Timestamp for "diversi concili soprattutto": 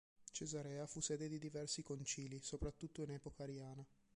1.37-3.03